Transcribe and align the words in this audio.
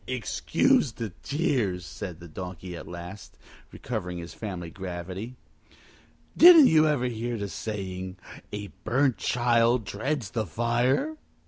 "Excuse 0.07 0.93
these 0.93 1.11
tears," 1.21 1.99
the 1.99 2.27
Donkey 2.27 2.71
said 2.71 2.79
at 2.79 2.87
last, 2.87 3.37
recovering 3.71 4.17
his 4.17 4.33
family 4.33 4.71
gravity. 4.71 5.35
"Didn't 6.35 6.65
you 6.65 6.87
ever 6.87 7.05
hear 7.05 7.37
the 7.37 7.47
saying, 7.47 8.17
A 8.51 8.69
burnt 8.83 9.17
child 9.19 9.85
dreads 9.85 10.31
the 10.31 10.47
fire?" 10.47 11.17